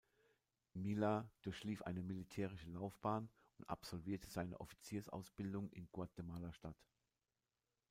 Milla 0.73 1.29
durchlief 1.43 1.83
eine 1.83 2.01
militärische 2.01 2.71
Laufbahn 2.71 3.29
und 3.59 3.69
absolvierte 3.69 4.27
seine 4.31 4.59
Offiziersausbildung 4.59 5.69
in 5.73 5.89
Guatemala-Stadt. 5.91 6.81